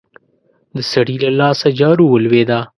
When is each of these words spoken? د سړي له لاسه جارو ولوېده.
د 0.75 0.77
سړي 0.91 1.15
له 1.23 1.31
لاسه 1.39 1.67
جارو 1.79 2.05
ولوېده. 2.09 2.59